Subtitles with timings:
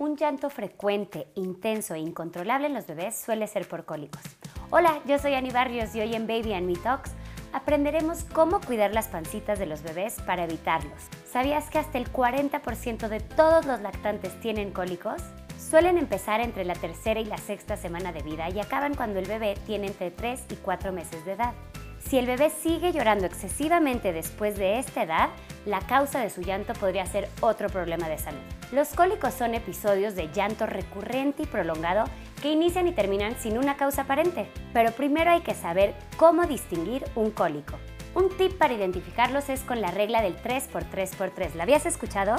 [0.00, 4.22] Un llanto frecuente, intenso e incontrolable en los bebés suele ser por cólicos.
[4.70, 7.10] Hola, yo soy Ani Barrios y hoy en Baby and Me Talks
[7.52, 11.02] aprenderemos cómo cuidar las pancitas de los bebés para evitarlos.
[11.28, 15.20] ¿Sabías que hasta el 40% de todos los lactantes tienen cólicos?
[15.58, 19.26] Suelen empezar entre la tercera y la sexta semana de vida y acaban cuando el
[19.26, 21.54] bebé tiene entre 3 y 4 meses de edad.
[21.98, 25.30] Si el bebé sigue llorando excesivamente después de esta edad,
[25.66, 28.57] la causa de su llanto podría ser otro problema de salud.
[28.70, 32.04] Los cólicos son episodios de llanto recurrente y prolongado
[32.42, 34.50] que inician y terminan sin una causa aparente.
[34.74, 37.78] Pero primero hay que saber cómo distinguir un cólico.
[38.14, 41.54] Un tip para identificarlos es con la regla del 3x3x3.
[41.54, 42.36] ¿La habías escuchado?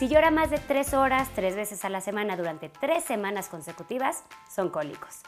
[0.00, 4.24] Si llora más de 3 horas, 3 veces a la semana durante 3 semanas consecutivas,
[4.50, 5.20] son cólicos.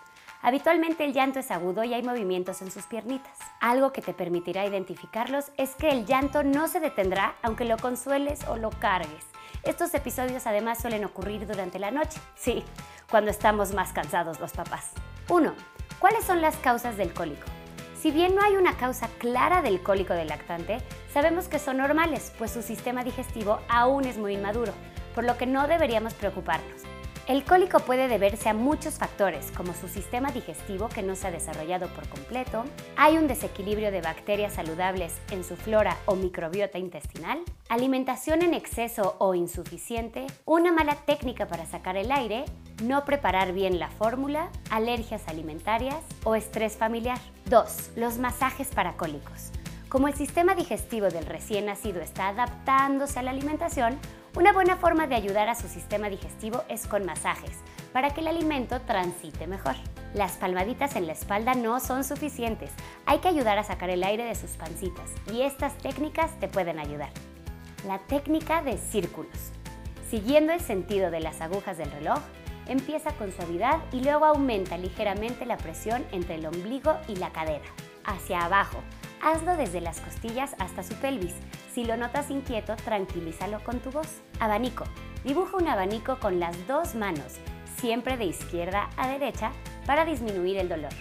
[0.43, 3.39] Habitualmente el llanto es agudo y hay movimientos en sus piernitas.
[3.61, 8.41] Algo que te permitirá identificarlos es que el llanto no se detendrá aunque lo consueles
[8.49, 9.25] o lo cargues.
[9.65, 12.63] Estos episodios además suelen ocurrir durante la noche, sí,
[13.11, 14.91] cuando estamos más cansados los papás.
[15.31, 15.55] 1.
[15.99, 17.47] ¿Cuáles son las causas del cólico?
[17.99, 20.83] Si bien no hay una causa clara del cólico del lactante,
[21.15, 24.75] sabemos que son normales, pues su sistema digestivo aún es muy inmaduro,
[25.15, 26.83] por lo que no deberíamos preocuparnos.
[27.27, 31.31] El cólico puede deberse a muchos factores, como su sistema digestivo que no se ha
[31.31, 32.65] desarrollado por completo,
[32.99, 37.39] hay un desequilibrio de bacterias saludables en su flora o microbiota intestinal,
[37.71, 42.45] alimentación en exceso o insuficiente, una mala técnica para sacar el aire,
[42.83, 47.19] no preparar bien la fórmula, alergias alimentarias o estrés familiar.
[47.47, 47.93] 2.
[47.97, 49.51] Los masajes para cólicos.
[49.89, 53.99] Como el sistema digestivo del recién nacido está adaptándose a la alimentación,
[54.37, 57.53] una buena forma de ayudar a su sistema digestivo es con masajes,
[57.93, 59.77] para que el alimento transite mejor.
[60.13, 62.71] Las palmaditas en la espalda no son suficientes,
[63.07, 66.81] hay que ayudar a sacar el aire de sus pancitas y estas técnicas te pueden
[66.81, 67.11] ayudar.
[67.87, 69.53] La técnica de círculos.
[70.11, 72.19] Siguiendo el sentido de las agujas del reloj,
[72.67, 77.67] empieza con suavidad y luego aumenta ligeramente la presión entre el ombligo y la cadera,
[78.05, 78.83] hacia abajo,
[79.25, 81.33] Hazlo desde las costillas hasta su pelvis.
[81.73, 84.21] Si lo notas inquieto, tranquilízalo con tu voz.
[84.39, 84.85] Abanico.
[85.25, 87.37] Dibuja un abanico con las dos manos,
[87.79, 89.51] siempre de izquierda a derecha,
[89.87, 90.93] para disminuir el dolor.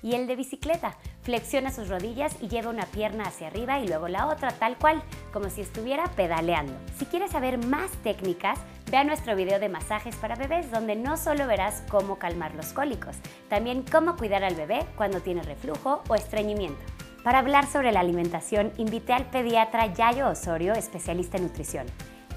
[0.00, 0.96] Y el de bicicleta.
[1.22, 5.02] Flexiona sus rodillas y lleva una pierna hacia arriba y luego la otra, tal cual,
[5.32, 6.74] como si estuviera pedaleando.
[6.98, 8.60] Si quieres saber más técnicas,
[8.92, 12.72] ve a nuestro video de masajes para bebés, donde no solo verás cómo calmar los
[12.72, 13.16] cólicos,
[13.48, 16.91] también cómo cuidar al bebé cuando tiene reflujo o estreñimiento.
[17.22, 21.86] Para hablar sobre la alimentación, invité al pediatra Yayo Osorio, especialista en nutrición.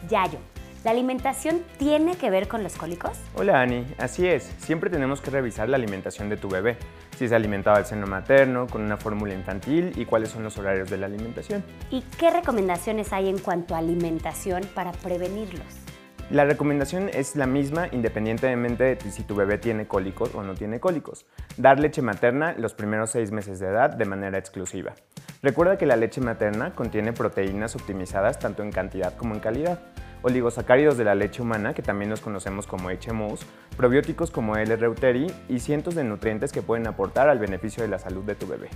[0.07, 0.38] Yayo,
[0.84, 3.18] ¿la alimentación tiene que ver con los cólicos?
[3.34, 4.44] Hola Ani, así es.
[4.59, 6.78] Siempre tenemos que revisar la alimentación de tu bebé.
[7.18, 10.88] Si es alimentado al seno materno, con una fórmula infantil y cuáles son los horarios
[10.88, 11.63] de la alimentación.
[11.90, 15.84] ¿Y qué recomendaciones hay en cuanto a alimentación para prevenirlos?
[16.31, 20.80] La recomendación es la misma independientemente de si tu bebé tiene cólicos o no tiene
[20.80, 21.28] cólicos.
[21.56, 24.96] Dar leche materna los primeros seis meses de edad de manera exclusiva.
[25.44, 29.80] Recuerda que la leche materna contiene proteínas optimizadas tanto en cantidad como en calidad,
[30.24, 33.46] oligosacáridos de la leche humana, que también los conocemos como HMOs,
[33.78, 34.75] probióticos como L.
[34.78, 38.47] reuteri y cientos de nutrientes que pueden aportar al beneficio de la salud de tu
[38.47, 38.69] bebé.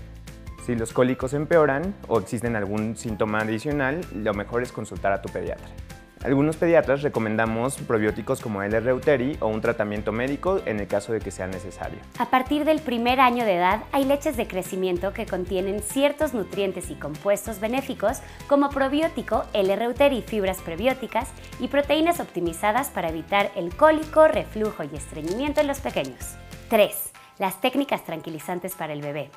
[0.68, 5.30] Si los cólicos empeoran o existen algún síntoma adicional, lo mejor es consultar a tu
[5.30, 5.70] pediatra.
[6.22, 11.22] Algunos pediatras recomendamos probióticos como el reuteri o un tratamiento médico en el caso de
[11.22, 12.00] que sea necesario.
[12.18, 16.90] A partir del primer año de edad hay leches de crecimiento que contienen ciertos nutrientes
[16.90, 21.30] y compuestos benéficos como probiótico, L-reuteri, fibras prebióticas
[21.62, 26.36] y proteínas optimizadas para evitar el cólico, reflujo y estreñimiento en los pequeños.
[26.70, 27.14] 3.
[27.38, 29.32] Las técnicas tranquilizantes para el bebé.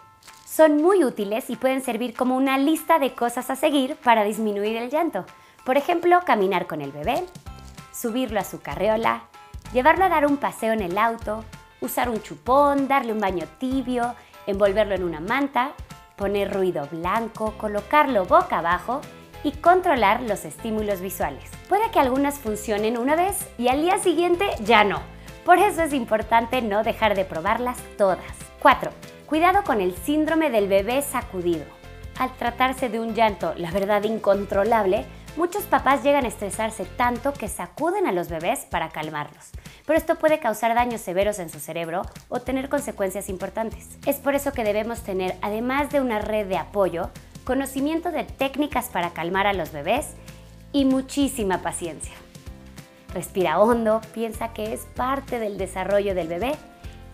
[0.44, 4.76] Son muy útiles y pueden servir como una lista de cosas a seguir para disminuir
[4.76, 5.24] el llanto.
[5.64, 7.24] Por ejemplo, caminar con el bebé,
[7.92, 9.22] subirlo a su carreola,
[9.72, 11.44] llevarlo a dar un paseo en el auto,
[11.80, 14.14] usar un chupón, darle un baño tibio,
[14.46, 15.72] envolverlo en una manta,
[16.16, 19.00] poner ruido blanco, colocarlo boca abajo
[19.44, 21.50] y controlar los estímulos visuales.
[21.68, 25.00] Puede que algunas funcionen una vez y al día siguiente ya no.
[25.44, 28.20] Por eso es importante no dejar de probarlas todas.
[28.60, 28.90] 4.
[29.26, 31.64] Cuidado con el síndrome del bebé sacudido.
[32.18, 37.48] Al tratarse de un llanto, la verdad, incontrolable, Muchos papás llegan a estresarse tanto que
[37.48, 39.50] sacuden a los bebés para calmarlos,
[39.86, 43.88] pero esto puede causar daños severos en su cerebro o tener consecuencias importantes.
[44.04, 47.08] Es por eso que debemos tener, además de una red de apoyo,
[47.44, 50.08] conocimiento de técnicas para calmar a los bebés
[50.70, 52.12] y muchísima paciencia.
[53.14, 56.52] Respira hondo, piensa que es parte del desarrollo del bebé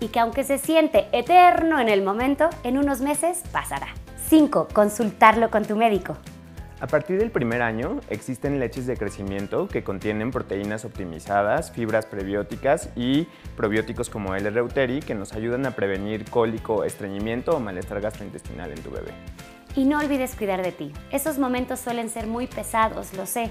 [0.01, 3.95] y que aunque se siente eterno en el momento, en unos meses pasará.
[4.29, 4.69] 5.
[4.73, 6.17] Consultarlo con tu médico.
[6.81, 12.91] A partir del primer año existen leches de crecimiento que contienen proteínas optimizadas, fibras prebióticas
[12.95, 13.27] y
[13.57, 18.81] probióticos como el reuteri que nos ayudan a prevenir cólico, estreñimiento o malestar gastrointestinal en
[18.81, 19.11] tu bebé.
[19.75, 20.93] Y no olvides cuidar de ti.
[21.11, 23.51] Esos momentos suelen ser muy pesados, lo sé.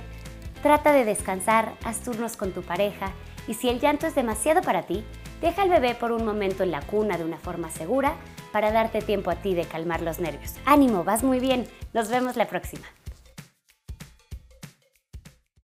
[0.63, 3.11] Trata de descansar, haz turnos con tu pareja
[3.45, 5.03] y si el llanto es demasiado para ti,
[5.41, 8.15] deja al bebé por un momento en la cuna de una forma segura
[8.53, 10.53] para darte tiempo a ti de calmar los nervios.
[10.65, 11.67] Ánimo, vas muy bien.
[11.93, 12.87] Nos vemos la próxima.